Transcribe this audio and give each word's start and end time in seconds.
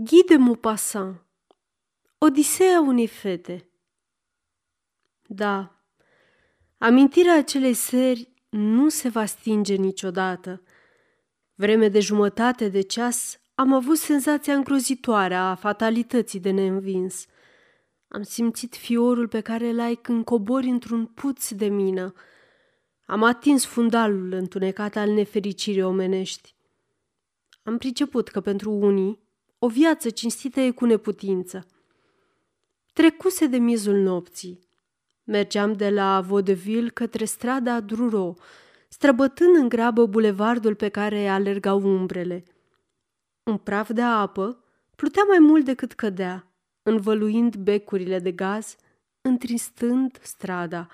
Guy 0.00 0.24
de 0.26 0.36
Maupassant 0.36 1.24
Odiseea 2.18 2.80
unei 2.80 3.06
fete 3.06 3.68
Da, 5.26 5.82
amintirea 6.76 7.36
acelei 7.36 7.74
seri 7.74 8.32
nu 8.48 8.88
se 8.88 9.08
va 9.08 9.24
stinge 9.24 9.74
niciodată. 9.74 10.62
Vreme 11.54 11.88
de 11.88 12.00
jumătate 12.00 12.68
de 12.68 12.80
ceas 12.80 13.40
am 13.54 13.72
avut 13.72 13.96
senzația 13.96 14.54
îngrozitoare 14.54 15.34
a 15.34 15.54
fatalității 15.54 16.40
de 16.40 16.50
neînvins. 16.50 17.26
Am 18.08 18.22
simțit 18.22 18.74
fiorul 18.74 19.28
pe 19.28 19.40
care 19.40 19.72
l-ai 19.72 19.94
când 19.94 20.24
cobori 20.24 20.68
într-un 20.68 21.06
puț 21.06 21.50
de 21.50 21.66
mină. 21.66 22.12
Am 23.04 23.22
atins 23.22 23.64
fundalul 23.64 24.32
întunecat 24.32 24.96
al 24.96 25.10
nefericirii 25.10 25.82
omenești. 25.82 26.54
Am 27.62 27.78
priceput 27.78 28.28
că 28.28 28.40
pentru 28.40 28.70
unii 28.70 29.26
o 29.58 29.68
viață 29.68 30.10
cinstită 30.10 30.60
e 30.60 30.70
cu 30.70 30.84
neputință. 30.84 31.66
Trecuse 32.92 33.46
de 33.46 33.56
mizul 33.56 33.96
nopții. 33.96 34.66
Mergeam 35.24 35.72
de 35.72 35.90
la 35.90 36.20
Vaudeville 36.20 36.88
către 36.88 37.24
strada 37.24 37.80
Druro, 37.80 38.34
străbătând 38.88 39.56
în 39.56 39.68
grabă 39.68 40.06
bulevardul 40.06 40.74
pe 40.74 40.88
care 40.88 41.28
alergau 41.28 41.82
umbrele. 41.82 42.42
Un 43.42 43.56
praf 43.56 43.90
de 43.90 44.02
apă 44.02 44.64
plutea 44.96 45.22
mai 45.22 45.38
mult 45.38 45.64
decât 45.64 45.92
cădea, 45.92 46.52
învăluind 46.82 47.56
becurile 47.56 48.18
de 48.18 48.32
gaz, 48.32 48.76
întristând 49.20 50.18
strada. 50.22 50.86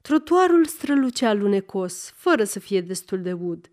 Trotuarul 0.00 0.64
strălucea 0.64 1.32
lunecos, 1.32 2.12
fără 2.14 2.44
să 2.44 2.58
fie 2.58 2.80
destul 2.80 3.22
de 3.22 3.32
ud. 3.32 3.70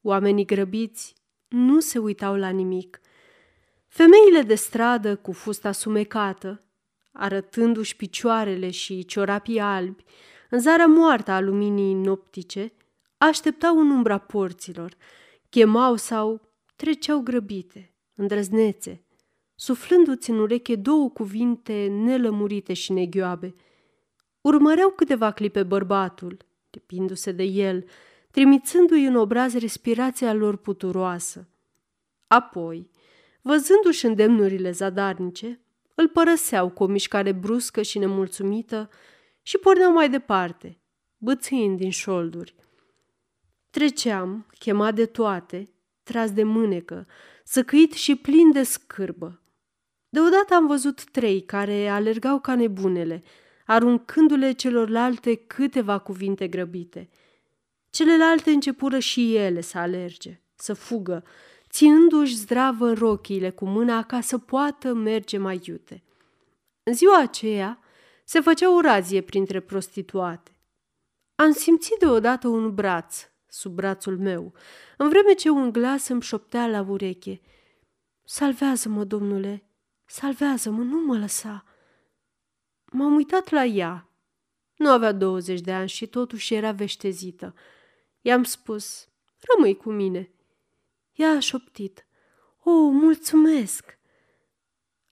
Oamenii 0.00 0.44
grăbiți 0.44 1.14
nu 1.48 1.80
se 1.80 1.98
uitau 1.98 2.36
la 2.36 2.48
nimic– 2.48 3.00
Femeile 3.92 4.42
de 4.42 4.54
stradă 4.54 5.16
cu 5.16 5.32
fusta 5.32 5.72
sumecată, 5.72 6.62
arătându-și 7.12 7.96
picioarele 7.96 8.70
și 8.70 9.04
ciorapii 9.04 9.60
albi, 9.60 10.04
în 10.50 10.58
zarea 10.58 10.86
moartă 10.86 11.30
a 11.30 11.40
luminii 11.40 11.94
noptice, 11.94 12.72
așteptau 13.18 13.78
în 13.80 13.90
umbra 13.90 14.18
porților, 14.18 14.96
chemau 15.48 15.96
sau 15.96 16.40
treceau 16.76 17.20
grăbite, 17.20 17.94
îndrăznețe, 18.14 19.04
suflându-ți 19.54 20.30
în 20.30 20.38
ureche 20.38 20.76
două 20.76 21.10
cuvinte 21.10 21.86
nelămurite 21.86 22.72
și 22.72 22.92
neghioabe. 22.92 23.54
Urmăreau 24.40 24.90
câteva 24.90 25.30
clipe 25.30 25.62
bărbatul, 25.62 26.36
lipindu-se 26.70 27.32
de 27.32 27.42
el, 27.42 27.84
trimițându-i 28.30 29.04
în 29.04 29.16
obraz 29.16 29.54
respirația 29.54 30.32
lor 30.32 30.56
puturoasă. 30.56 31.48
Apoi, 32.26 32.89
văzându-și 33.42 34.06
îndemnurile 34.06 34.70
zadarnice, 34.70 35.60
îl 35.94 36.08
părăseau 36.08 36.70
cu 36.70 36.82
o 36.82 36.86
mișcare 36.86 37.32
bruscă 37.32 37.82
și 37.82 37.98
nemulțumită 37.98 38.90
și 39.42 39.58
porneau 39.58 39.92
mai 39.92 40.10
departe, 40.10 40.80
bățâind 41.18 41.78
din 41.78 41.90
șolduri. 41.90 42.54
Treceam, 43.70 44.46
chemat 44.58 44.94
de 44.94 45.06
toate, 45.06 45.72
tras 46.02 46.32
de 46.32 46.42
mânecă, 46.42 47.06
săcăit 47.44 47.92
și 47.92 48.14
plin 48.14 48.52
de 48.52 48.62
scârbă. 48.62 49.40
Deodată 50.08 50.54
am 50.54 50.66
văzut 50.66 51.04
trei 51.04 51.40
care 51.40 51.88
alergau 51.88 52.40
ca 52.40 52.54
nebunele, 52.54 53.22
aruncându-le 53.66 54.52
celorlalte 54.52 55.34
câteva 55.34 55.98
cuvinte 55.98 56.48
grăbite. 56.48 57.08
Celelalte 57.90 58.50
începură 58.50 58.98
și 58.98 59.36
ele 59.36 59.60
să 59.60 59.78
alerge, 59.78 60.40
să 60.54 60.74
fugă, 60.74 61.24
ținându-și 61.70 62.36
zdravă 62.36 62.92
rochiile 62.92 63.50
cu 63.50 63.64
mâna 63.64 64.02
ca 64.02 64.20
să 64.20 64.38
poată 64.38 64.92
merge 64.92 65.38
mai 65.38 65.60
iute. 65.64 66.02
În 66.82 66.94
ziua 66.94 67.20
aceea 67.20 67.78
se 68.24 68.40
făcea 68.40 68.74
o 68.74 68.80
razie 68.80 69.20
printre 69.20 69.60
prostituate. 69.60 70.50
Am 71.34 71.52
simțit 71.52 71.98
deodată 71.98 72.48
un 72.48 72.74
braț 72.74 73.28
sub 73.46 73.74
brațul 73.74 74.18
meu, 74.18 74.54
în 74.96 75.08
vreme 75.08 75.32
ce 75.32 75.48
un 75.48 75.72
glas 75.72 76.08
îmi 76.08 76.22
șoptea 76.22 76.66
la 76.68 76.80
ureche. 76.88 77.40
Salvează-mă, 78.24 79.04
domnule, 79.04 79.64
salvează-mă, 80.06 80.82
nu 80.82 81.00
mă 81.00 81.18
lăsa. 81.18 81.64
M-am 82.92 83.14
uitat 83.14 83.50
la 83.50 83.64
ea. 83.64 84.08
Nu 84.76 84.90
avea 84.90 85.12
20 85.12 85.60
de 85.60 85.72
ani 85.72 85.88
și 85.88 86.06
totuși 86.06 86.54
era 86.54 86.72
veștezită. 86.72 87.54
I-am 88.20 88.42
spus, 88.42 89.08
rămâi 89.54 89.76
cu 89.76 89.90
mine– 89.90 90.30
ea 91.20 91.30
a 91.30 91.38
șoptit. 91.38 92.06
O, 92.62 92.70
oh, 92.70 92.90
mulțumesc! 92.92 93.98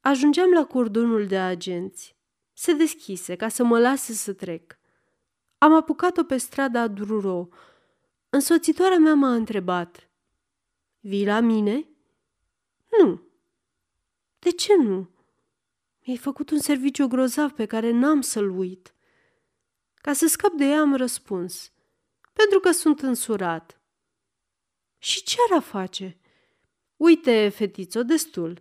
Ajungeam 0.00 0.50
la 0.50 0.64
cordonul 0.64 1.26
de 1.26 1.38
agenți. 1.38 2.16
Se 2.52 2.72
deschise 2.72 3.36
ca 3.36 3.48
să 3.48 3.64
mă 3.64 3.78
lase 3.78 4.12
să 4.12 4.32
trec. 4.32 4.78
Am 5.58 5.72
apucat-o 5.72 6.24
pe 6.24 6.36
strada 6.36 6.88
Druro. 6.88 7.48
Însoțitoarea 8.30 8.98
mea 8.98 9.14
m-a 9.14 9.34
întrebat. 9.34 10.10
Vii 11.00 11.26
la 11.26 11.40
mine? 11.40 11.88
Nu. 12.98 13.22
De 14.38 14.50
ce 14.50 14.76
nu? 14.76 15.10
Mi-ai 16.04 16.18
făcut 16.18 16.50
un 16.50 16.58
serviciu 16.58 17.06
grozav 17.06 17.50
pe 17.52 17.66
care 17.66 17.90
n-am 17.90 18.20
să-l 18.20 18.50
uit. 18.50 18.94
Ca 19.94 20.12
să 20.12 20.26
scap 20.26 20.52
de 20.52 20.64
ea 20.64 20.80
am 20.80 20.94
răspuns. 20.94 21.72
Pentru 22.32 22.60
că 22.60 22.70
sunt 22.70 23.00
însurat. 23.00 23.77
Și 24.98 25.22
ce 25.22 25.36
ar 25.50 25.62
face? 25.62 26.16
Uite, 26.96 27.48
fetițo, 27.48 28.02
destul. 28.02 28.54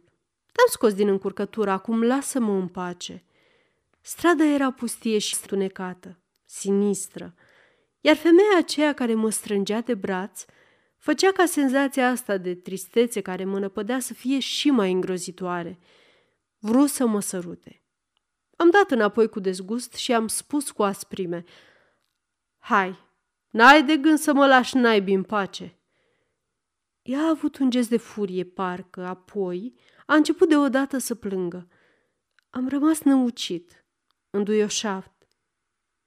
Te-am 0.52 0.68
scos 0.70 0.94
din 0.94 1.08
încurcătură, 1.08 1.72
acum 1.72 2.04
lasă-mă 2.04 2.52
în 2.52 2.68
pace. 2.68 3.24
Strada 4.02 4.46
era 4.46 4.72
pustie 4.72 5.18
și 5.18 5.36
stunecată, 5.36 6.20
sinistră, 6.46 7.36
iar 8.02 8.16
femeia 8.16 8.58
aceea 8.58 8.94
care 8.94 9.14
mă 9.14 9.30
strângea 9.30 9.82
de 9.82 9.94
braț 9.94 10.46
făcea 10.98 11.32
ca 11.32 11.46
senzația 11.46 12.10
asta 12.10 12.38
de 12.38 12.56
tristețe 12.56 13.22
care 13.22 13.46
mă 13.46 13.60
năpădea 13.60 14.00
să 14.00 14.14
fie 14.14 14.40
și 14.40 14.70
mai 14.70 14.92
îngrozitoare. 14.92 15.80
Vreau 16.60 16.86
să 16.86 17.06
mă 17.06 17.20
sărute. 17.20 17.82
Am 18.56 18.70
dat 18.70 18.92
înapoi 18.92 19.30
cu 19.30 19.40
dezgust 19.40 19.94
și 19.94 20.14
am 20.14 20.28
spus 20.28 20.72
cu 20.72 20.84
asprime, 20.84 21.44
Hai, 22.58 23.00
n-ai 23.50 23.84
de 23.84 23.98
gând 23.98 24.18
să 24.18 24.34
mă 24.34 24.48
lași 24.48 24.76
naibii 24.76 25.14
în 25.14 25.24
pace. 25.24 25.77
Ea 27.08 27.20
a 27.20 27.30
avut 27.30 27.58
un 27.58 27.70
gest 27.70 27.90
de 27.90 27.98
furie, 27.98 28.44
parcă, 28.44 29.06
apoi 29.06 29.74
a 30.06 30.16
început 30.16 30.50
deodată 30.50 30.98
să 30.98 31.16
plângă. 31.16 31.68
Am 32.50 32.68
rămas 32.68 33.02
năucit, 33.02 33.86
înduioșat. 34.30 35.28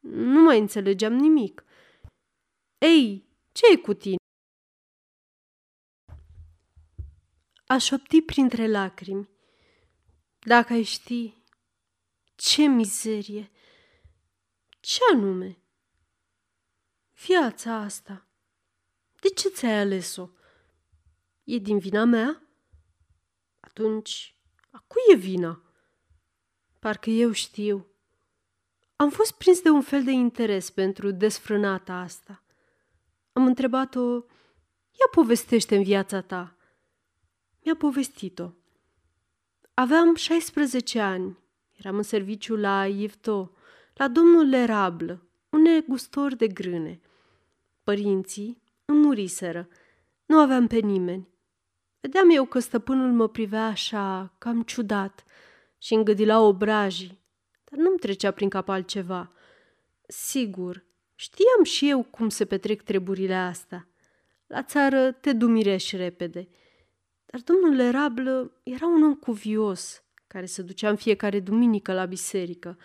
Nu 0.01 0.41
mai 0.41 0.59
înțelegeam 0.59 1.13
nimic. 1.13 1.65
Ei, 2.79 3.29
ce 3.53 3.63
e 3.73 3.77
cu 3.77 3.95
tine? 3.95 4.17
A 7.67 7.79
șopti 7.79 8.21
printre 8.23 8.67
lacrimi. 8.67 9.29
Dacă 10.39 10.73
ai 10.73 10.83
ști, 10.83 11.43
ce 12.35 12.63
mizerie! 12.63 13.51
Ce 14.81 15.01
anume? 15.13 15.59
Viața 17.27 17.75
asta. 17.75 18.29
De 19.21 19.29
ce 19.29 19.49
ți-ai 19.49 19.79
ales-o? 19.79 20.29
E 21.53 21.59
din 21.59 21.79
vina 21.79 22.05
mea? 22.05 22.43
Atunci, 23.61 24.37
a 24.71 24.85
cui 24.87 25.01
e 25.13 25.17
vina? 25.17 25.63
Parcă 26.79 27.11
eu 27.11 27.33
știu. 27.33 27.87
Am 28.97 29.11
fost 29.11 29.33
prins 29.33 29.61
de 29.61 29.69
un 29.69 29.83
fel 29.83 30.05
de 30.05 30.11
interes 30.11 30.71
pentru 30.71 31.11
desfrânata 31.11 31.95
asta. 31.95 32.43
Am 33.33 33.47
întrebat-o, 33.47 34.13
ia 34.91 35.09
povestește 35.11 35.77
în 35.77 35.83
viața 35.83 36.21
ta. 36.21 36.57
Mi-a 37.65 37.77
povestit-o. 37.77 38.51
Aveam 39.75 40.15
16 40.15 41.01
ani. 41.01 41.39
Eram 41.73 41.97
în 41.97 42.03
serviciu 42.03 42.57
la 42.57 42.87
Ivto, 42.87 43.53
la 43.95 44.09
domnul 44.09 44.49
Lerablă, 44.49 45.29
un 45.49 45.61
negustor 45.61 46.35
de 46.35 46.49
grâne. 46.49 47.01
Părinții 47.83 48.63
îmi 48.85 49.05
muriseră. 49.05 49.69
Nu 50.27 50.39
aveam 50.39 50.67
pe 50.67 50.79
nimeni. 50.79 51.29
Vedeam 52.01 52.31
eu 52.31 52.45
că 52.45 52.59
stăpânul 52.59 53.13
mă 53.13 53.29
privea 53.29 53.67
așa, 53.67 54.35
cam 54.39 54.63
ciudat 54.63 55.25
și 55.79 55.95
îngădi 55.95 56.25
la 56.25 56.41
obrajii, 56.41 57.21
dar 57.65 57.79
nu-mi 57.79 57.99
trecea 57.99 58.31
prin 58.31 58.49
cap 58.49 58.69
altceva. 58.69 59.33
Sigur, 60.07 60.85
știam 61.15 61.65
și 61.65 61.89
eu 61.89 62.03
cum 62.03 62.29
se 62.29 62.45
petrec 62.45 62.83
treburile 62.83 63.35
astea. 63.35 63.89
La 64.47 64.63
țară 64.63 65.13
te 65.13 65.33
dumirești 65.33 65.97
repede. 65.97 66.49
Dar 67.27 67.41
domnul 67.41 67.77
Lerablă 67.77 68.61
era 68.63 68.87
un 68.87 69.03
om 69.03 69.15
cuvios, 69.15 70.03
care 70.27 70.47
se 70.47 70.63
ducea 70.63 70.89
în 70.89 70.97
fiecare 70.97 71.41
duminică 71.41 71.93
la 71.93 72.05
biserică. 72.05 72.79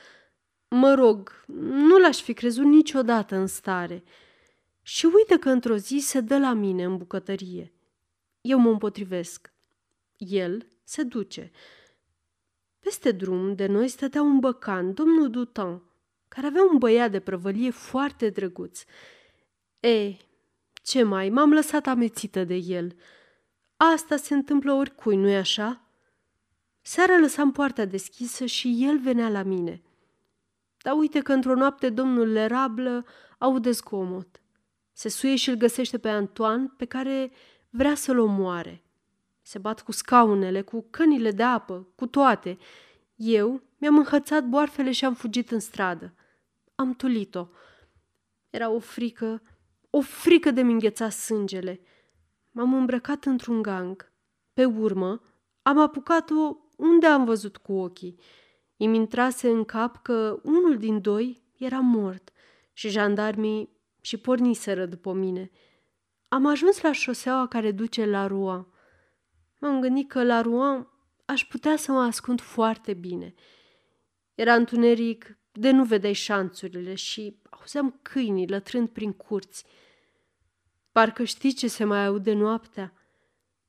Mă 0.67 0.93
rog, 0.93 1.45
nu 1.47 1.97
l-aș 1.97 2.21
fi 2.21 2.33
crezut 2.33 2.65
niciodată 2.65 3.35
în 3.35 3.47
stare. 3.47 4.03
Și 4.81 5.05
uite 5.05 5.39
că 5.39 5.49
într-o 5.49 5.75
zi 5.75 5.97
se 5.97 6.19
dă 6.19 6.37
la 6.37 6.53
mine 6.53 6.83
în 6.83 6.97
bucătărie. 6.97 7.74
Eu 8.45 8.59
mă 8.59 8.69
împotrivesc. 8.69 9.53
El 10.17 10.67
se 10.83 11.03
duce. 11.03 11.51
Peste 12.79 13.11
drum 13.11 13.55
de 13.55 13.65
noi 13.65 13.87
stătea 13.87 14.21
un 14.21 14.39
băcan, 14.39 14.93
domnul 14.93 15.29
Dutan, 15.29 15.81
care 16.27 16.47
avea 16.47 16.63
un 16.71 16.77
băiat 16.77 17.11
de 17.11 17.19
prăvălie 17.19 17.69
foarte 17.69 18.29
drăguț. 18.29 18.83
Ei, 19.79 20.27
ce 20.83 21.03
mai, 21.03 21.29
m-am 21.29 21.53
lăsat 21.53 21.87
amețită 21.87 22.43
de 22.43 22.55
el. 22.55 22.95
Asta 23.77 24.15
se 24.15 24.33
întâmplă 24.33 24.73
oricui, 24.73 25.15
nu-i 25.15 25.35
așa? 25.35 25.81
Seara 26.81 27.17
lăsam 27.17 27.51
poarta 27.51 27.85
deschisă 27.85 28.45
și 28.45 28.85
el 28.87 28.99
venea 28.99 29.29
la 29.29 29.43
mine. 29.43 29.81
Dar 30.77 30.97
uite 30.97 31.21
că 31.21 31.33
într-o 31.33 31.55
noapte 31.55 31.89
domnul 31.89 32.31
Lerablă 32.31 33.05
aude 33.37 33.71
zgomot. 33.71 34.41
Se 34.93 35.09
suie 35.09 35.35
și 35.35 35.49
îl 35.49 35.55
găsește 35.55 35.97
pe 35.97 36.09
Antoine, 36.09 36.73
pe 36.77 36.85
care 36.85 37.31
vrea 37.75 37.95
să-l 37.95 38.19
omoare. 38.19 38.83
Se 39.41 39.59
bat 39.59 39.81
cu 39.81 39.91
scaunele, 39.91 40.61
cu 40.61 40.85
cănile 40.89 41.31
de 41.31 41.43
apă, 41.43 41.87
cu 41.95 42.07
toate. 42.07 42.57
Eu 43.15 43.61
mi-am 43.77 43.97
înhățat 43.97 44.43
boarfele 44.43 44.91
și 44.91 45.05
am 45.05 45.13
fugit 45.13 45.51
în 45.51 45.59
stradă. 45.59 46.13
Am 46.75 46.93
tulit-o. 46.93 47.47
Era 48.49 48.69
o 48.69 48.79
frică, 48.79 49.41
o 49.89 50.01
frică 50.01 50.51
de 50.51 50.61
mi 50.61 50.71
îngheța 50.71 51.09
sângele. 51.09 51.81
M-am 52.51 52.73
îmbrăcat 52.73 53.25
într-un 53.25 53.61
gang. 53.61 54.11
Pe 54.53 54.65
urmă, 54.65 55.21
am 55.61 55.79
apucat-o 55.79 56.57
unde 56.77 57.05
am 57.05 57.25
văzut 57.25 57.57
cu 57.57 57.73
ochii. 57.73 58.19
Îmi 58.77 58.95
intrase 58.97 59.49
în 59.49 59.63
cap 59.63 60.01
că 60.01 60.39
unul 60.43 60.77
din 60.77 61.01
doi 61.01 61.43
era 61.57 61.79
mort 61.79 62.31
și 62.73 62.89
jandarmii 62.89 63.69
și 64.01 64.17
porniseră 64.17 64.85
după 64.85 65.13
mine. 65.13 65.51
Am 66.35 66.45
ajuns 66.45 66.81
la 66.81 66.91
șoseaua 66.91 67.47
care 67.47 67.71
duce 67.71 68.05
la 68.05 68.27
Rouen. 68.27 68.67
M-am 69.59 69.81
gândit 69.81 70.09
că 70.09 70.23
la 70.23 70.41
Rouen 70.41 70.87
aș 71.25 71.45
putea 71.45 71.75
să 71.75 71.91
mă 71.91 72.01
ascund 72.01 72.41
foarte 72.41 72.93
bine. 72.93 73.33
Era 74.33 74.55
întuneric 74.55 75.37
de 75.51 75.71
nu 75.71 75.83
vedeai 75.83 76.13
șanțurile 76.13 76.95
și 76.95 77.39
auzeam 77.49 77.99
câinii 78.01 78.47
lătrând 78.47 78.89
prin 78.89 79.13
curți. 79.13 79.65
Parcă 80.91 81.23
știi 81.23 81.53
ce 81.53 81.67
se 81.67 81.83
mai 81.83 82.05
aude 82.05 82.33
noaptea? 82.33 82.93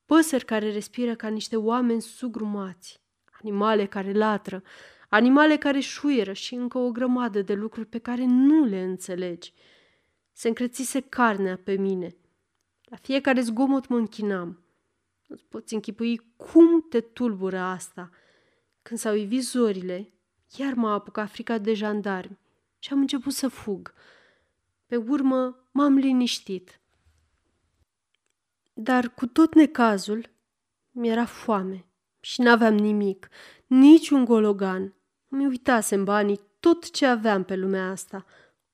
Păsări 0.07 0.45
care 0.45 0.73
respiră 0.73 1.15
ca 1.15 1.29
niște 1.29 1.57
oameni 1.57 2.03
sugrumați, 2.03 3.01
animale 3.43 3.87
care 3.87 4.13
latră, 4.13 4.63
animale 5.09 5.57
care 5.57 5.81
șuieră 5.81 6.33
și 6.33 6.55
încă 6.55 6.79
o 6.79 6.91
grămadă 6.91 7.43
de 7.43 7.55
lucruri 7.55 7.87
pe 7.87 7.99
care 7.99 8.25
nu 8.25 8.65
le 8.65 8.83
înțelegi. 8.83 9.53
Se 10.33 10.49
încrețise 10.49 11.01
carnea 11.01 11.61
pe 11.65 11.73
mine. 11.77 12.17
La 12.87 12.97
fiecare 12.97 13.41
zgomot 13.41 13.89
mă 13.89 13.97
închinam. 13.97 14.61
Nu-ți 15.27 15.45
poți 15.45 15.75
închipui 15.75 16.35
cum 16.37 16.89
te 16.89 17.01
tulbură 17.01 17.59
asta. 17.59 18.11
Când 18.83 18.99
s-au 18.99 19.15
ivit 19.15 19.43
zorile, 19.43 20.13
iar 20.57 20.75
m-a 20.75 20.93
apucat 20.93 21.31
frica 21.31 21.59
de 21.59 21.75
jandarmi 21.75 22.39
și 22.79 22.93
am 22.93 22.99
început 22.99 23.33
să 23.33 23.49
fug. 23.49 23.95
Pe 24.87 24.97
urmă 24.97 25.69
m-am 25.71 25.95
liniștit. 25.95 26.81
Dar 28.75 29.09
cu 29.09 29.27
tot 29.27 29.55
necazul, 29.55 30.31
mi-era 30.91 31.25
foame 31.25 31.85
și 32.21 32.41
n-aveam 32.41 32.75
nimic, 32.75 33.29
niciun 33.67 34.25
gologan. 34.25 34.95
Mi 35.29 35.47
uitasem 35.47 36.05
banii, 36.05 36.41
tot 36.61 36.91
ce 36.91 37.07
aveam 37.07 37.45
pe 37.45 37.57
lumea 37.57 37.91
asta. 37.91 38.25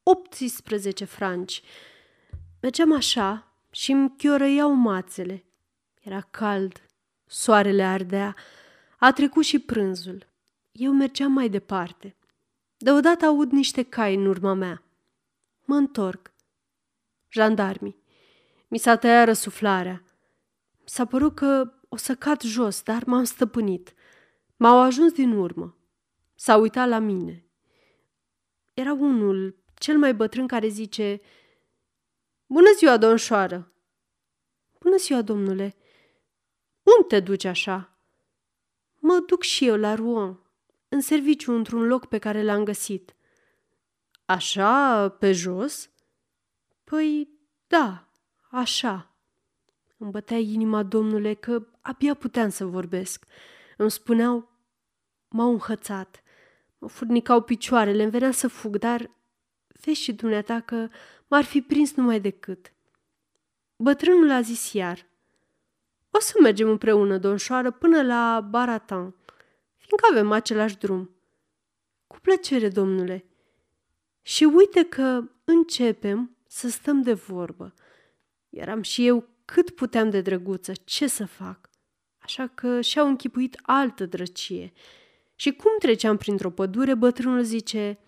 18 0.03 1.05
franci. 1.05 1.63
Mergeam 2.61 2.93
așa 2.93 3.52
și 3.73 3.93
îmi 3.93 4.15
chiorăiau 4.17 4.73
mațele. 4.73 5.45
Era 6.01 6.21
cald, 6.21 6.87
soarele 7.27 7.83
ardea, 7.83 8.37
a 8.99 9.13
trecut 9.13 9.45
și 9.45 9.59
prânzul. 9.59 10.27
Eu 10.73 10.93
mergeam 10.93 11.33
mai 11.33 11.49
departe. 11.49 12.17
Deodată 12.77 13.25
aud 13.25 13.51
niște 13.51 13.83
cai 13.83 14.15
în 14.15 14.27
urma 14.27 14.55
mea. 14.55 14.83
Mă 15.65 15.75
întorc. 15.75 16.33
Jandarmii. 17.29 17.97
Mi 18.69 18.79
s-a 18.79 18.97
tăiat 18.97 19.27
răsuflarea. 19.27 20.03
S-a 20.85 21.05
părut 21.05 21.35
că 21.35 21.73
o 21.89 21.97
să 21.97 22.15
cad 22.15 22.41
jos, 22.41 22.83
dar 22.83 23.05
m-am 23.05 23.25
stăpânit. 23.25 23.95
M-au 24.57 24.81
ajuns 24.81 25.13
din 25.13 25.33
urmă. 25.33 25.77
S-a 26.35 26.57
uitat 26.57 26.89
la 26.89 26.99
mine. 26.99 27.47
Era 28.75 28.93
unul, 28.93 29.57
cel 29.75 29.99
mai 29.99 30.15
bătrân, 30.15 30.47
care 30.47 30.69
zice 30.69 31.21
Bună 32.53 32.73
ziua, 32.77 32.97
domnșoară! 32.97 33.73
Bună 34.79 34.97
ziua, 34.97 35.23
domnule! 35.23 35.77
Unde 36.83 37.07
te 37.09 37.21
duci 37.21 37.45
așa? 37.45 37.99
Mă 38.99 39.25
duc 39.27 39.43
și 39.43 39.67
eu 39.67 39.77
la 39.77 39.95
Rouen, 39.95 40.41
în 40.89 41.01
serviciu 41.01 41.53
într-un 41.53 41.87
loc 41.87 42.07
pe 42.07 42.19
care 42.19 42.43
l-am 42.43 42.65
găsit. 42.65 43.15
Așa, 44.25 45.09
pe 45.09 45.33
jos? 45.33 45.91
Păi, 46.85 47.29
da, 47.67 48.09
așa. 48.51 49.17
Îmi 49.97 50.11
bătea 50.11 50.39
inima, 50.39 50.83
domnule, 50.83 51.35
că 51.35 51.67
abia 51.81 52.15
puteam 52.15 52.49
să 52.49 52.65
vorbesc. 52.65 53.25
Îmi 53.77 53.91
spuneau, 53.91 54.51
m-au 55.29 55.51
înhățat. 55.51 56.23
Mă 56.79 56.89
furnicau 56.89 57.43
picioarele, 57.43 58.03
îmi 58.03 58.11
venea 58.11 58.31
să 58.31 58.49
fug, 58.49 58.77
dar 58.77 59.11
vezi 59.85 60.01
și 60.01 60.13
dumneata 60.13 60.61
că 60.61 60.89
m-ar 61.33 61.45
fi 61.45 61.61
prins 61.61 61.95
numai 61.95 62.21
decât. 62.21 62.73
Bătrânul 63.77 64.31
a 64.31 64.41
zis 64.41 64.73
iar, 64.73 65.07
o 66.11 66.21
să 66.21 66.33
mergem 66.43 66.69
împreună, 66.69 67.19
domșoară, 67.19 67.71
până 67.71 68.03
la 68.03 68.47
Baratan, 68.51 69.15
fiindcă 69.77 70.09
avem 70.11 70.33
același 70.33 70.79
drum. 70.79 71.11
Cu 72.07 72.17
plăcere, 72.23 72.69
domnule. 72.69 73.25
Și 74.23 74.45
uite 74.45 74.83
că 74.85 75.23
începem 75.45 76.37
să 76.47 76.69
stăm 76.69 77.03
de 77.03 77.13
vorbă. 77.13 77.75
Eram 78.51 78.83
și 78.83 79.07
eu 79.07 79.29
cât 79.45 79.71
puteam 79.71 80.11
de 80.11 80.21
drăguță, 80.21 80.73
ce 80.85 81.07
să 81.07 81.27
fac? 81.27 81.71
Așa 82.19 82.47
că 82.47 82.81
și-au 82.81 83.07
închipuit 83.09 83.61
altă 83.63 84.07
drăcie. 84.07 84.73
Și 85.35 85.53
cum 85.53 85.71
treceam 85.79 86.17
printr-o 86.17 86.51
pădure, 86.51 86.95
bătrânul 86.95 87.43
zice, 87.43 87.99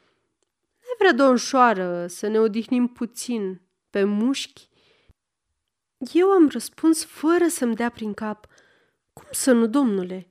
Ne 0.95 1.07
vrea 1.11 1.27
domșoară 1.27 2.07
să 2.07 2.27
ne 2.27 2.39
odihnim 2.39 2.87
puțin 2.87 3.61
pe 3.91 4.05
mușchi? 4.05 4.69
Eu 6.13 6.31
am 6.31 6.49
răspuns 6.49 7.05
fără 7.05 7.49
să-mi 7.49 7.75
dea 7.75 7.91
prin 7.91 8.15
cap, 8.15 8.47
cum 9.13 9.27
să 9.31 9.53
nu, 9.53 9.67
domnule? 9.67 10.29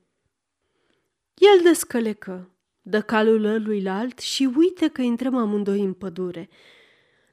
El 1.33 1.63
descălecă, 1.63 2.50
dă 2.82 3.01
calul 3.01 3.63
lui 3.63 3.88
alt 3.88 4.20
și 4.20 4.51
uite 4.55 4.88
că 4.88 5.01
intrăm 5.01 5.36
amândoi 5.36 5.82
în 5.82 5.93
pădure. 5.93 6.50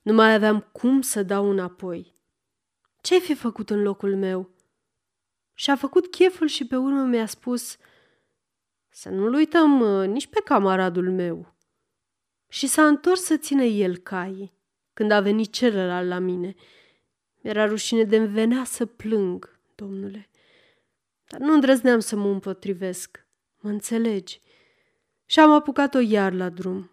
Nu 0.02 0.12
mai 0.12 0.34
aveam 0.34 0.68
cum 0.72 1.00
să 1.00 1.22
dau 1.22 1.50
înapoi. 1.50 2.14
Ce-ai 3.00 3.20
fi 3.20 3.34
făcut 3.34 3.70
în 3.70 3.82
locul 3.82 4.16
meu? 4.16 4.50
Și-a 5.54 5.76
făcut 5.76 6.06
cheful 6.06 6.46
și 6.46 6.66
pe 6.66 6.76
urmă 6.76 7.02
mi-a 7.02 7.26
spus 7.26 7.76
să 8.88 9.08
nu-l 9.08 9.32
uităm 9.34 9.80
uh, 9.80 10.08
nici 10.08 10.26
pe 10.26 10.40
camaradul 10.44 11.10
meu. 11.10 11.54
Și 12.52 12.66
s-a 12.66 12.86
întors 12.86 13.22
să 13.22 13.36
țină 13.36 13.62
el 13.62 13.96
caii, 13.96 14.52
când 14.92 15.10
a 15.10 15.20
venit 15.20 15.52
celălalt 15.52 16.08
la 16.08 16.18
mine. 16.18 16.54
Mi-era 17.40 17.66
rușine 17.66 18.04
de 18.04 18.18
venea 18.18 18.64
să 18.64 18.86
plâng, 18.86 19.60
domnule. 19.74 20.28
Dar 21.26 21.40
nu 21.40 21.52
îndrăzneam 21.52 22.00
să 22.00 22.16
mă 22.16 22.28
împotrivesc. 22.28 23.26
Mă 23.60 23.70
înțelegi? 23.70 24.40
Și 25.26 25.40
am 25.40 25.50
apucat-o 25.50 25.98
iar 25.98 26.32
la 26.32 26.48
drum. 26.48 26.90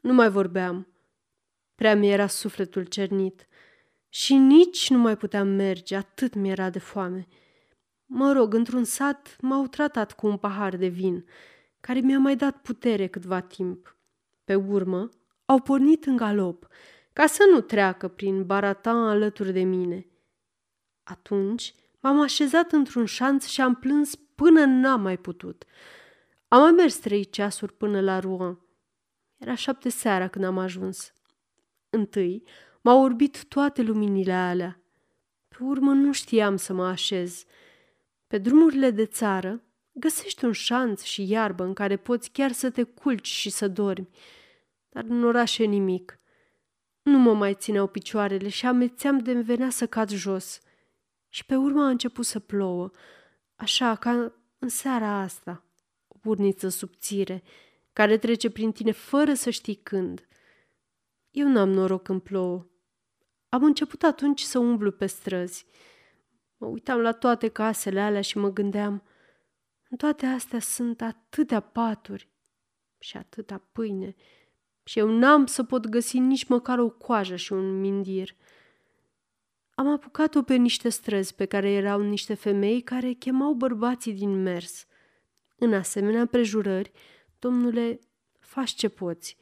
Nu 0.00 0.12
mai 0.12 0.30
vorbeam. 0.30 0.86
Prea 1.74 1.96
mi 1.96 2.10
era 2.10 2.26
sufletul 2.26 2.84
cernit 2.84 3.46
și 4.08 4.34
nici 4.34 4.90
nu 4.90 4.98
mai 4.98 5.16
puteam 5.16 5.48
merge, 5.48 5.96
atât 5.96 6.34
mi 6.34 6.50
era 6.50 6.70
de 6.70 6.78
foame. 6.78 7.26
Mă 8.06 8.32
rog, 8.32 8.54
într-un 8.54 8.84
sat 8.84 9.36
m-au 9.40 9.66
tratat 9.66 10.12
cu 10.12 10.26
un 10.26 10.36
pahar 10.36 10.76
de 10.76 10.86
vin, 10.86 11.24
care 11.80 12.00
mi-a 12.00 12.18
mai 12.18 12.36
dat 12.36 12.56
putere 12.56 13.06
câtva 13.06 13.40
timp. 13.40 13.97
Pe 14.48 14.54
urmă, 14.54 15.08
au 15.44 15.60
pornit 15.60 16.04
în 16.04 16.16
galop, 16.16 16.66
ca 17.12 17.26
să 17.26 17.48
nu 17.52 17.60
treacă 17.60 18.08
prin 18.08 18.46
baratan 18.46 18.96
alături 18.96 19.52
de 19.52 19.62
mine. 19.62 20.06
Atunci 21.02 21.74
m-am 22.00 22.20
așezat 22.20 22.72
într-un 22.72 23.04
șanț 23.04 23.46
și 23.46 23.60
am 23.60 23.74
plâns 23.74 24.14
până 24.14 24.64
n-am 24.64 25.00
mai 25.00 25.16
putut. 25.16 25.64
Am 26.48 26.60
mai 26.60 26.70
mers 26.70 26.96
trei 26.96 27.24
ceasuri 27.24 27.72
până 27.72 28.00
la 28.00 28.18
Rouen. 28.18 28.60
Era 29.36 29.54
șapte 29.54 29.88
seara 29.88 30.28
când 30.28 30.44
am 30.44 30.58
ajuns. 30.58 31.12
Întâi 31.90 32.42
M-au 32.80 33.02
orbit 33.02 33.44
toate 33.44 33.82
luminile 33.82 34.32
alea. 34.32 34.82
Pe 35.48 35.56
urmă 35.60 35.92
nu 35.92 36.12
știam 36.12 36.56
să 36.56 36.72
mă 36.72 36.86
așez. 36.86 37.44
Pe 38.26 38.38
drumurile 38.38 38.90
de 38.90 39.06
țară 39.06 39.62
găsești 39.92 40.44
un 40.44 40.52
șanț 40.52 41.02
și 41.02 41.30
iarbă 41.30 41.64
în 41.64 41.72
care 41.72 41.96
poți 41.96 42.30
chiar 42.30 42.52
să 42.52 42.70
te 42.70 42.82
culci 42.82 43.26
și 43.26 43.50
să 43.50 43.68
dormi. 43.68 44.08
Dar 44.98 45.06
în 45.08 45.24
oraș 45.24 45.58
e 45.58 45.64
nimic. 45.64 46.20
Nu 47.02 47.18
mă 47.18 47.34
mai 47.34 47.54
țineau 47.54 47.86
picioarele 47.86 48.48
și 48.48 48.66
amețeam 48.66 49.18
de-mi 49.18 49.42
venea 49.42 49.70
să 49.70 49.86
cad 49.86 50.08
jos. 50.10 50.60
Și 51.28 51.44
pe 51.44 51.56
urmă 51.56 51.82
a 51.82 51.88
început 51.88 52.24
să 52.24 52.38
plouă, 52.38 52.90
așa 53.54 53.94
ca 53.94 54.32
în 54.58 54.68
seara 54.68 55.20
asta, 55.20 55.64
o 56.08 56.16
burniță 56.22 56.68
subțire, 56.68 57.42
care 57.92 58.18
trece 58.18 58.50
prin 58.50 58.72
tine 58.72 58.90
fără 58.90 59.34
să 59.34 59.50
știi 59.50 59.74
când. 59.74 60.28
Eu 61.30 61.48
n-am 61.48 61.70
noroc 61.70 62.02
când 62.02 62.22
plouă. 62.22 62.66
Am 63.48 63.64
început 63.64 64.02
atunci 64.02 64.40
să 64.40 64.58
umblu 64.58 64.90
pe 64.92 65.06
străzi. 65.06 65.66
Mă 66.56 66.66
uitam 66.66 67.00
la 67.00 67.12
toate 67.12 67.48
casele 67.48 68.00
alea 68.00 68.20
și 68.20 68.38
mă 68.38 68.52
gândeam, 68.52 69.02
în 69.90 69.96
toate 69.96 70.26
astea 70.26 70.60
sunt 70.60 71.00
atâtea 71.00 71.60
paturi 71.60 72.28
și 72.98 73.16
atâta 73.16 73.68
pâine 73.72 74.14
și 74.88 74.98
eu 74.98 75.08
n-am 75.08 75.46
să 75.46 75.64
pot 75.64 75.86
găsi 75.86 76.18
nici 76.18 76.44
măcar 76.44 76.78
o 76.78 76.90
coajă 76.90 77.36
și 77.36 77.52
un 77.52 77.80
mindir. 77.80 78.36
Am 79.74 79.88
apucat-o 79.88 80.42
pe 80.42 80.54
niște 80.54 80.88
străzi 80.88 81.34
pe 81.34 81.44
care 81.44 81.70
erau 81.70 82.00
niște 82.00 82.34
femei 82.34 82.80
care 82.80 83.12
chemau 83.12 83.52
bărbații 83.52 84.12
din 84.12 84.42
mers. 84.42 84.86
În 85.56 85.74
asemenea 85.74 86.26
prejurări, 86.26 86.92
domnule, 87.38 88.00
faci 88.38 88.70
ce 88.70 88.88
poți. 88.88 89.36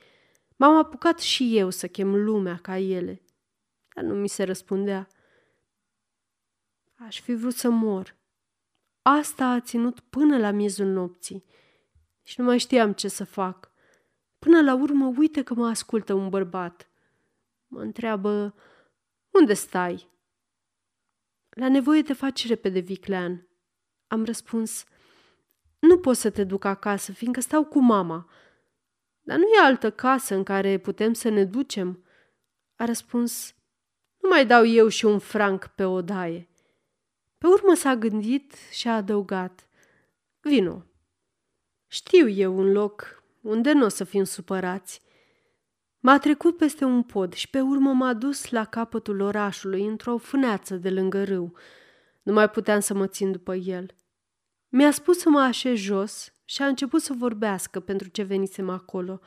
M-am 0.56 0.76
apucat 0.76 1.20
și 1.20 1.58
eu 1.58 1.70
să 1.70 1.88
chem 1.88 2.14
lumea 2.24 2.58
ca 2.62 2.78
ele, 2.78 3.22
dar 3.94 4.04
nu 4.04 4.14
mi 4.14 4.28
se 4.28 4.42
răspundea. 4.42 5.08
Aș 6.94 7.20
fi 7.20 7.34
vrut 7.34 7.54
să 7.54 7.70
mor. 7.70 8.16
Asta 9.02 9.46
a 9.46 9.60
ținut 9.60 10.00
până 10.00 10.38
la 10.38 10.50
miezul 10.50 10.86
nopții 10.86 11.44
și 12.22 12.40
nu 12.40 12.46
mai 12.46 12.58
știam 12.58 12.92
ce 12.92 13.08
să 13.08 13.24
fac. 13.24 13.74
Până 14.46 14.62
la 14.62 14.74
urmă, 14.74 15.12
uite 15.16 15.42
că 15.42 15.54
mă 15.54 15.66
ascultă 15.66 16.12
un 16.12 16.28
bărbat. 16.28 16.88
Mă 17.66 17.80
întreabă, 17.80 18.54
unde 19.30 19.54
stai? 19.54 20.08
La 21.50 21.68
nevoie 21.68 22.02
te 22.02 22.12
faci 22.12 22.46
repede, 22.46 22.78
Viclean. 22.78 23.48
Am 24.06 24.24
răspuns, 24.24 24.84
nu 25.78 25.98
pot 25.98 26.16
să 26.16 26.30
te 26.30 26.44
duc 26.44 26.64
acasă, 26.64 27.12
fiindcă 27.12 27.40
stau 27.40 27.64
cu 27.64 27.78
mama. 27.78 28.30
Dar 29.20 29.38
nu 29.38 29.44
e 29.44 29.60
altă 29.60 29.90
casă 29.90 30.34
în 30.34 30.42
care 30.42 30.78
putem 30.78 31.12
să 31.12 31.28
ne 31.28 31.44
ducem? 31.44 32.04
A 32.76 32.84
răspuns, 32.84 33.54
nu 34.20 34.28
mai 34.28 34.46
dau 34.46 34.66
eu 34.66 34.88
și 34.88 35.04
un 35.04 35.18
franc 35.18 35.66
pe 35.66 35.84
odaie. 35.84 36.48
Pe 37.38 37.46
urmă 37.46 37.74
s-a 37.74 37.96
gândit 37.96 38.54
și 38.70 38.88
a 38.88 38.96
adăugat, 38.96 39.68
vino. 40.40 40.84
Știu 41.86 42.28
eu 42.28 42.56
un 42.58 42.72
loc 42.72 43.24
unde 43.46 43.72
nu 43.72 43.84
o 43.84 43.88
să 43.88 44.04
fim 44.04 44.24
supărați. 44.24 45.02
M-a 45.98 46.18
trecut 46.18 46.56
peste 46.56 46.84
un 46.84 47.02
pod 47.02 47.32
și 47.32 47.50
pe 47.50 47.60
urmă 47.60 47.92
m-a 47.92 48.12
dus 48.12 48.50
la 48.50 48.64
capătul 48.64 49.20
orașului, 49.20 49.86
într-o 49.86 50.18
fâneață 50.18 50.76
de 50.76 50.90
lângă 50.90 51.24
râu. 51.24 51.52
Nu 52.22 52.32
mai 52.32 52.50
puteam 52.50 52.80
să 52.80 52.94
mă 52.94 53.06
țin 53.06 53.32
după 53.32 53.54
el. 53.54 53.94
Mi-a 54.68 54.90
spus 54.90 55.18
să 55.18 55.28
mă 55.28 55.40
așez 55.40 55.78
jos 55.78 56.32
și 56.44 56.62
a 56.62 56.66
început 56.66 57.02
să 57.02 57.12
vorbească 57.12 57.80
pentru 57.80 58.08
ce 58.08 58.22
venisem 58.22 58.68
acolo. 58.68 59.20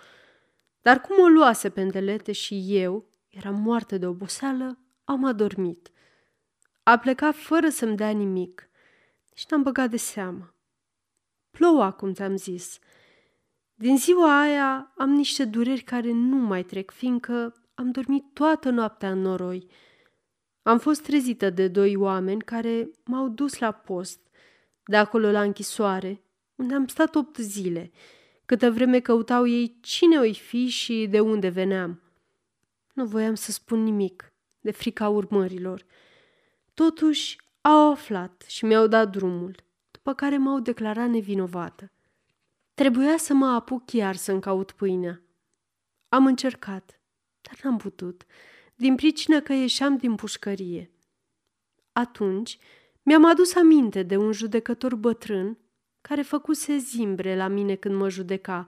Dar 0.81 1.01
cum 1.01 1.23
o 1.23 1.27
luase 1.27 1.69
pendelete 1.69 2.31
și 2.31 2.65
eu, 2.67 3.09
eram 3.29 3.61
moarte 3.61 3.97
de 3.97 4.05
oboseală, 4.05 4.79
am 5.03 5.25
adormit. 5.25 5.91
A 6.83 6.97
plecat 6.97 7.35
fără 7.35 7.69
să-mi 7.69 7.95
dea 7.95 8.09
nimic 8.09 8.69
și 9.33 9.45
n-am 9.49 9.63
băgat 9.63 9.89
de 9.89 9.97
seamă. 9.97 10.53
Ploua, 11.51 11.91
cum 11.91 12.13
ți-am 12.13 12.35
zis– 12.35 12.79
din 13.81 13.97
ziua 13.97 14.41
aia 14.41 14.93
am 14.97 15.09
niște 15.09 15.45
dureri 15.45 15.81
care 15.81 16.11
nu 16.11 16.35
mai 16.35 16.63
trec, 16.63 16.91
fiindcă 16.91 17.53
am 17.73 17.91
dormit 17.91 18.23
toată 18.33 18.69
noaptea 18.69 19.11
în 19.11 19.21
noroi. 19.21 19.67
Am 20.61 20.79
fost 20.79 21.03
trezită 21.03 21.49
de 21.49 21.67
doi 21.67 21.95
oameni 21.95 22.41
care 22.41 22.89
m-au 23.05 23.27
dus 23.27 23.57
la 23.57 23.71
post, 23.71 24.19
de 24.85 24.95
acolo 24.95 25.31
la 25.31 25.41
închisoare, 25.41 26.23
unde 26.55 26.73
am 26.73 26.87
stat 26.87 27.15
opt 27.15 27.37
zile, 27.37 27.91
câtă 28.45 28.71
vreme 28.71 28.99
căutau 28.99 29.47
ei 29.47 29.77
cine 29.81 30.19
oi 30.19 30.33
fi 30.33 30.67
și 30.67 31.07
de 31.09 31.19
unde 31.19 31.49
veneam. 31.49 32.01
Nu 32.93 33.05
voiam 33.05 33.35
să 33.35 33.51
spun 33.51 33.83
nimic, 33.83 34.33
de 34.61 34.71
frica 34.71 35.09
urmărilor. 35.09 35.85
Totuși, 36.73 37.37
au 37.61 37.91
aflat 37.91 38.45
și 38.47 38.65
mi-au 38.65 38.87
dat 38.87 39.09
drumul, 39.11 39.55
după 39.91 40.13
care 40.13 40.37
m-au 40.37 40.59
declarat 40.59 41.09
nevinovată. 41.09 41.91
Trebuia 42.79 43.17
să 43.17 43.33
mă 43.33 43.45
apuc 43.45 43.85
chiar 43.85 44.15
să-mi 44.15 44.41
caut 44.41 44.71
pâinea. 44.71 45.21
Am 46.09 46.25
încercat, 46.25 47.01
dar 47.41 47.59
n-am 47.63 47.77
putut, 47.77 48.25
din 48.75 48.95
pricină 48.95 49.41
că 49.41 49.53
ieșeam 49.53 49.97
din 49.97 50.15
pușcărie. 50.15 50.91
Atunci 51.91 52.57
mi-am 53.03 53.25
adus 53.25 53.55
aminte 53.55 54.03
de 54.03 54.17
un 54.17 54.31
judecător 54.31 54.95
bătrân 54.95 55.57
care 56.01 56.21
făcuse 56.21 56.77
zimbre 56.77 57.35
la 57.35 57.47
mine 57.47 57.75
când 57.75 57.95
mă 57.95 58.09
judeca, 58.09 58.65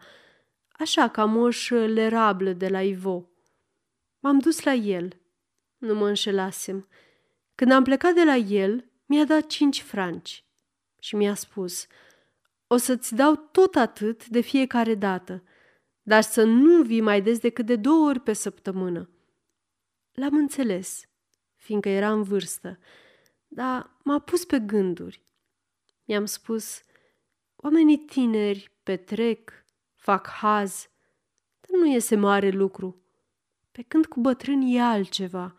așa 0.71 1.09
ca 1.09 1.25
moș 1.25 1.69
lerablă 1.69 2.51
de 2.51 2.67
la 2.67 2.81
Ivo. 2.81 3.29
M-am 4.19 4.39
dus 4.39 4.63
la 4.63 4.73
el. 4.73 5.19
Nu 5.77 5.95
mă 5.95 6.07
înșelasem. 6.07 6.87
Când 7.55 7.71
am 7.71 7.83
plecat 7.83 8.13
de 8.13 8.23
la 8.23 8.35
el, 8.35 8.85
mi-a 9.05 9.25
dat 9.25 9.47
cinci 9.47 9.81
franci 9.81 10.45
și 10.99 11.15
mi-a 11.15 11.33
spus– 11.33 11.85
o 12.73 12.77
să-ți 12.77 13.15
dau 13.15 13.35
tot 13.35 13.75
atât 13.75 14.27
de 14.27 14.41
fiecare 14.41 14.95
dată, 14.95 15.43
dar 16.01 16.21
să 16.21 16.43
nu 16.43 16.83
vii 16.83 17.01
mai 17.01 17.21
des 17.21 17.39
decât 17.39 17.65
de 17.65 17.75
două 17.75 18.07
ori 18.07 18.19
pe 18.19 18.33
săptămână. 18.33 19.09
L-am 20.11 20.35
înțeles, 20.35 21.05
fiindcă 21.55 21.89
era 21.89 22.11
în 22.11 22.23
vârstă, 22.23 22.79
dar 23.47 23.97
m-a 24.03 24.19
pus 24.19 24.45
pe 24.45 24.59
gânduri. 24.59 25.21
Mi-am 26.05 26.25
spus, 26.25 26.81
oamenii 27.55 27.97
tineri 27.97 28.71
petrec, 28.83 29.51
fac 29.95 30.27
haz, 30.27 30.89
dar 31.61 31.79
nu 31.79 31.87
iese 31.87 32.15
mare 32.15 32.49
lucru, 32.49 33.01
pe 33.71 33.81
când 33.81 34.05
cu 34.05 34.19
bătrânii 34.19 34.75
e 34.75 34.81
altceva. 34.81 35.55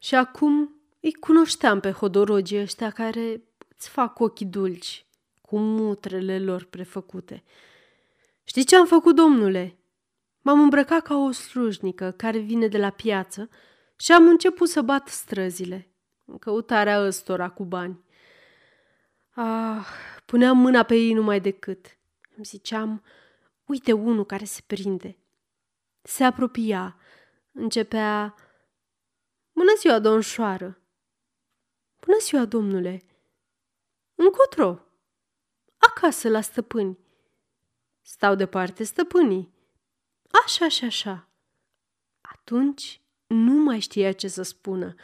Și 0.00 0.14
acum 0.14 0.74
îi 1.00 1.12
cunoșteam 1.12 1.80
pe 1.80 1.90
hodorogii 1.90 2.60
ăștia 2.60 2.90
care 2.90 3.42
îți 3.68 3.88
fac 3.88 4.18
ochii 4.18 4.46
dulci 4.46 5.06
cu 5.52 5.58
mutrele 5.58 6.38
lor 6.38 6.64
prefăcute. 6.64 7.44
Știi 8.44 8.64
ce 8.64 8.76
am 8.76 8.86
făcut, 8.86 9.14
domnule? 9.14 9.78
M-am 10.40 10.60
îmbrăcat 10.60 11.02
ca 11.02 11.16
o 11.16 11.30
slujnică 11.30 12.10
care 12.10 12.38
vine 12.38 12.68
de 12.68 12.78
la 12.78 12.90
piață 12.90 13.48
și 13.96 14.12
am 14.12 14.28
început 14.28 14.68
să 14.68 14.82
bat 14.82 15.08
străzile, 15.08 15.92
în 16.24 16.38
căutarea 16.38 17.00
ăstora 17.06 17.50
cu 17.50 17.64
bani. 17.64 18.04
Ah, 19.30 19.86
puneam 20.26 20.58
mâna 20.58 20.82
pe 20.82 20.94
ei 20.94 21.12
numai 21.12 21.40
decât. 21.40 21.86
Îmi 22.36 22.44
ziceam, 22.44 23.04
uite 23.64 23.92
unul 23.92 24.26
care 24.26 24.44
se 24.44 24.60
prinde. 24.66 25.18
Se 26.02 26.24
apropia, 26.24 26.96
începea, 27.52 28.34
Bună 29.52 29.72
ziua, 29.78 29.98
domnșoară! 29.98 30.80
Bună 32.00 32.16
ziua, 32.20 32.44
domnule! 32.44 33.02
Încotro! 34.14 34.86
Acasă 36.02 36.28
la 36.28 36.40
stăpâni. 36.40 36.98
Stau 38.00 38.34
departe 38.34 38.84
stăpânii. 38.84 39.52
Așa 40.44 40.68
și 40.68 40.84
așa. 40.84 41.28
Atunci 42.20 43.00
nu 43.26 43.52
mai 43.52 43.80
știa 43.80 44.12
ce 44.12 44.28
să 44.28 44.42
spună. 44.42 44.94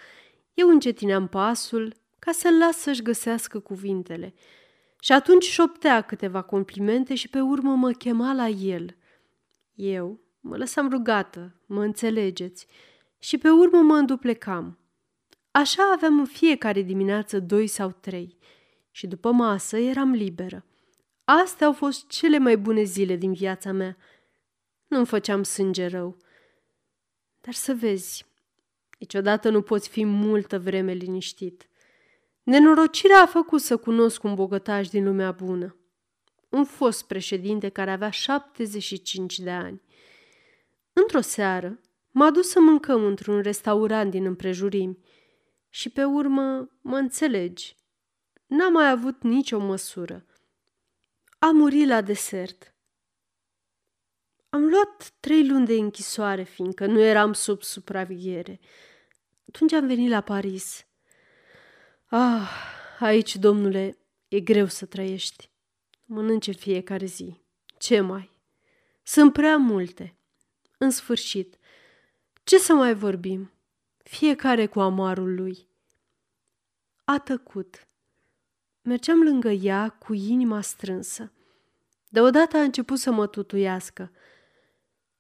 Eu 0.55 0.69
încetineam 0.69 1.29
pasul 1.29 1.95
ca 2.19 2.33
să-l 2.33 2.59
las 2.59 2.77
să-și 2.77 3.03
găsească 3.03 3.59
cuvintele. 3.59 4.35
Și 5.01 5.13
atunci 5.13 5.45
șoptea 5.45 6.01
câteva 6.01 6.43
complimente 6.43 7.15
și 7.15 7.29
pe 7.29 7.41
urmă 7.41 7.75
mă 7.75 7.91
chema 7.91 8.33
la 8.33 8.49
el. 8.49 8.97
Eu 9.75 10.21
mă 10.41 10.57
lăsam 10.57 10.91
rugată, 10.91 11.61
mă 11.67 11.83
înțelegeți, 11.83 12.67
și 13.19 13.39
pe 13.39 13.51
urmă 13.51 13.79
mă 13.79 13.95
înduplecam. 13.95 14.79
Așa 15.51 15.93
aveam 15.93 16.19
în 16.19 16.27
fiecare 16.27 16.83
dimineață 16.83 17.41
doi 17.41 17.67
sau 17.67 17.91
trei 18.01 18.37
și 18.91 19.07
după 19.07 19.33
masă 19.33 19.77
eram 19.77 20.11
liberă. 20.13 20.63
Astea 21.31 21.67
au 21.67 21.73
fost 21.73 22.07
cele 22.07 22.39
mai 22.39 22.57
bune 22.57 22.83
zile 22.83 23.17
din 23.17 23.33
viața 23.33 23.73
mea. 23.73 23.97
Nu-mi 24.87 25.07
făceam 25.07 25.43
sânge 25.43 25.87
rău. 25.87 26.17
Dar 27.41 27.55
să 27.55 27.75
vezi, 27.75 28.27
niciodată 28.99 29.49
nu 29.49 29.63
poți 29.63 29.89
fi 29.89 30.05
multă 30.05 30.59
vreme 30.59 30.93
liniștit. 30.93 31.69
Nenorocirea 32.43 33.21
a 33.23 33.27
făcut 33.27 33.61
să 33.61 33.77
cunosc 33.77 34.23
un 34.23 34.35
bogătaș 34.35 34.89
din 34.89 35.05
lumea 35.05 35.31
bună. 35.31 35.77
Un 36.49 36.65
fost 36.65 37.07
președinte 37.07 37.69
care 37.69 37.91
avea 37.91 38.11
75 38.11 39.39
de 39.39 39.51
ani. 39.51 39.83
Într-o 40.93 41.21
seară, 41.21 41.81
m-a 42.11 42.31
dus 42.31 42.49
să 42.49 42.61
mâncăm 42.61 43.05
într-un 43.05 43.41
restaurant 43.41 44.11
din 44.11 44.25
împrejurimi 44.25 44.99
și 45.69 45.91
pe 45.91 46.05
urmă, 46.05 46.69
mă 46.81 46.97
înțelegi, 46.97 47.77
n-am 48.47 48.73
mai 48.73 48.91
avut 48.91 49.23
nicio 49.23 49.59
măsură 49.59 50.23
a 51.39 51.51
murit 51.51 51.87
la 51.87 52.01
desert. 52.01 52.75
Am 54.49 54.69
luat 54.69 55.13
trei 55.21 55.49
luni 55.49 55.67
de 55.67 55.75
închisoare, 55.75 56.43
fiindcă 56.43 56.87
nu 56.87 57.01
eram 57.01 57.33
sub 57.33 57.63
supraveghere. 57.63 58.61
Atunci 59.49 59.73
am 59.73 59.87
venit 59.87 60.11
la 60.11 60.21
Paris. 60.21 60.87
Ah, 62.07 62.51
aici, 62.99 63.37
domnule, 63.37 63.99
E 64.29 64.41
greu 64.41 64.67
să 64.67 64.87
trăiești. 64.87 65.51
Mănânce 66.05 66.53
fiecare 66.53 67.07
zi. 67.07 67.41
Ce 67.79 68.01
mai? 68.01 68.31
Sunt 69.03 69.33
prea 69.33 69.57
multe. 69.57 70.19
În 70.79 70.91
sfârșit, 70.91 71.59
ce 72.45 72.59
să 72.59 72.73
mai 72.73 72.95
vorbim? 72.95 73.53
Fiecare 74.03 74.67
cu 74.67 74.81
amarul 74.81 75.35
lui. 75.35 75.69
A 77.05 77.19
tăcut. 77.19 77.88
Mergeam 78.83 79.23
lângă 79.23 79.49
ea 79.51 79.89
cu 79.89 80.15
inima 80.15 80.61
strânsă. 80.61 81.33
Deodată 82.09 82.57
a 82.57 82.63
început 82.63 82.99
să 82.99 83.11
mă 83.11 83.27
tutuiască. 83.27 84.13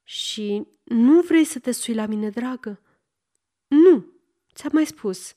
Și 0.02 0.66
nu 0.84 1.20
vrei 1.20 1.44
să 1.44 1.58
te 1.58 1.70
sui 1.70 1.94
la 1.94 2.06
mine, 2.06 2.30
dragă? 2.30 2.80
Nu, 3.66 4.06
ți-am 4.54 4.70
mai 4.72 4.86
spus. 4.86 5.34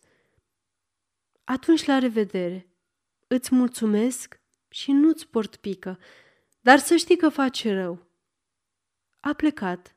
Atunci 1.43 1.85
la 1.85 1.99
revedere. 1.99 2.75
Îți 3.27 3.55
mulțumesc 3.55 4.39
și 4.69 4.91
nu-ți 4.91 5.27
port 5.27 5.55
pică, 5.55 5.99
dar 6.61 6.79
să 6.79 6.95
știi 6.95 7.17
că 7.17 7.29
faci 7.29 7.67
rău. 7.67 8.07
A 9.19 9.33
plecat, 9.33 9.95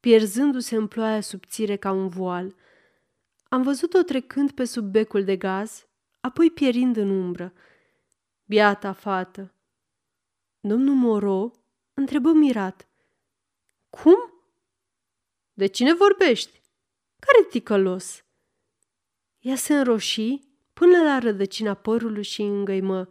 pierzându-se 0.00 0.76
în 0.76 0.86
ploaia 0.86 1.20
subțire 1.20 1.76
ca 1.76 1.90
un 1.90 2.08
voal. 2.08 2.54
Am 3.48 3.62
văzut-o 3.62 4.02
trecând 4.02 4.50
pe 4.50 4.64
sub 4.64 4.84
becul 4.84 5.24
de 5.24 5.36
gaz, 5.36 5.86
apoi 6.24 6.50
pierind 6.50 6.96
în 6.96 7.10
umbră. 7.10 7.52
Biata 8.44 8.92
fată! 8.92 9.54
Domnul 10.60 10.94
Moro 10.94 11.50
întrebă 11.94 12.32
mirat. 12.32 12.88
Cum? 13.90 14.32
De 15.52 15.66
cine 15.66 15.94
vorbești? 15.94 16.62
Care 17.18 17.48
ticălos? 17.48 18.24
Ea 19.38 19.56
se 19.56 19.74
înroși 19.74 20.40
până 20.72 21.02
la 21.02 21.18
rădăcina 21.18 21.74
părului 21.74 22.22
și 22.22 22.42
îngăimă. 22.42 23.08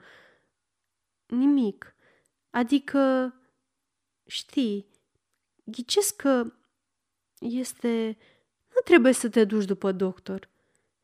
Nimic. 1.26 1.96
Adică, 2.50 3.34
știi, 4.26 4.88
ghicesc 5.64 6.16
că 6.16 6.54
este... 7.40 8.18
Nu 8.74 8.82
trebuie 8.84 9.14
să 9.14 9.30
te 9.30 9.46
duci 9.46 9.66
după 9.66 9.92
doctor. 9.92 10.50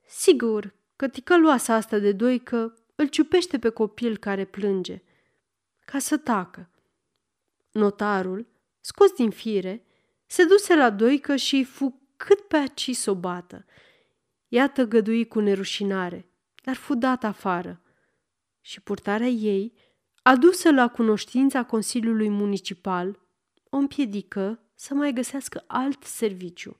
Sigur 0.06 0.78
că 1.00 1.08
ticăloasa 1.08 1.74
asta 1.74 1.98
de 2.00 2.12
doi 2.12 2.40
că 2.40 2.74
îl 2.96 3.08
ciupește 3.08 3.60
pe 3.60 3.70
copil 3.70 4.18
care 4.18 4.46
plânge. 4.46 5.02
Ca 5.86 6.00
să 6.00 6.18
tacă. 6.18 6.70
Notarul, 7.72 8.48
scos 8.80 9.12
din 9.12 9.30
fire, 9.30 9.86
se 10.26 10.46
duse 10.46 10.76
la 10.76 10.90
doică 10.90 11.36
și 11.36 11.64
fu 11.64 12.02
cât 12.18 12.42
pe 12.42 12.56
aci 12.58 12.90
să 12.96 13.12
o 13.12 13.16
bată. 13.16 13.66
Iată 14.48 14.84
gădui 14.84 15.28
cu 15.28 15.40
nerușinare, 15.40 16.30
dar 16.64 16.76
fu 16.76 16.94
dat 16.94 17.24
afară. 17.24 17.82
Și 18.62 18.82
purtarea 18.82 19.28
ei, 19.28 19.74
adusă 20.22 20.72
la 20.72 20.88
cunoștința 20.88 21.64
Consiliului 21.64 22.30
Municipal, 22.30 23.20
o 23.70 23.78
împiedică 23.78 24.60
să 24.76 24.94
mai 24.94 25.14
găsească 25.14 25.64
alt 25.68 26.04
serviciu. 26.04 26.80